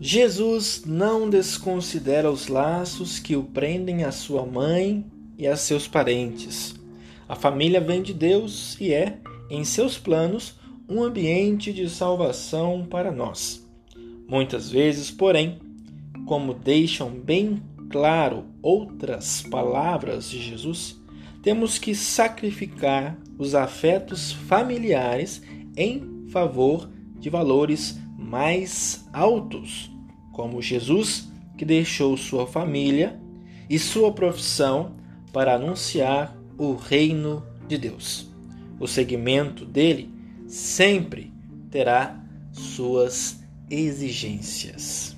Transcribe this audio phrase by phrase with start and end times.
[0.00, 5.04] Jesus não desconsidera os laços que o prendem à sua mãe
[5.36, 6.76] e a seus parentes.
[7.28, 9.18] A família vem de Deus e é,
[9.50, 10.54] em seus planos,
[10.88, 13.66] um ambiente de salvação para nós.
[14.28, 15.58] Muitas vezes, porém,
[16.26, 20.96] como deixam bem claro outras palavras de Jesus,
[21.42, 25.42] temos que sacrificar os afetos familiares
[25.76, 29.90] em favor de valores mais altos,
[30.38, 33.18] como Jesus, que deixou sua família
[33.68, 34.92] e sua profissão
[35.32, 38.30] para anunciar o reino de Deus.
[38.78, 40.08] O segmento dele
[40.46, 41.32] sempre
[41.72, 45.17] terá suas exigências.